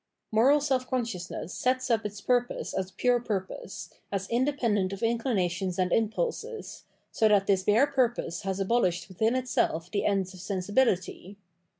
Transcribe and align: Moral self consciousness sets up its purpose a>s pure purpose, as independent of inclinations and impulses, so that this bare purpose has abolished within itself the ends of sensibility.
Moral 0.31 0.59
self 0.61 0.89
consciousness 0.89 1.53
sets 1.53 1.91
up 1.91 2.07
its 2.07 2.21
purpose 2.21 2.73
a>s 2.73 2.89
pure 2.89 3.19
purpose, 3.19 3.91
as 4.11 4.27
independent 4.29 4.91
of 4.91 5.03
inclinations 5.03 5.77
and 5.77 5.93
impulses, 5.93 6.85
so 7.11 7.27
that 7.27 7.45
this 7.45 7.61
bare 7.61 7.85
purpose 7.85 8.41
has 8.41 8.59
abolished 8.59 9.07
within 9.09 9.35
itself 9.35 9.91
the 9.91 10.03
ends 10.03 10.33
of 10.33 10.39
sensibility. 10.39 11.37